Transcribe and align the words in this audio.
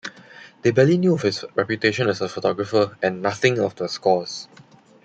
They 0.63 0.71
barely 0.71 0.97
knew 0.97 1.13
of 1.13 1.21
his 1.21 1.45
reputation 1.53 2.09
as 2.09 2.21
a 2.21 2.27
photographer, 2.27 2.97
and 3.03 3.21
nothing 3.21 3.59
of 3.59 3.75
the 3.75 3.87
scores. 3.87 4.47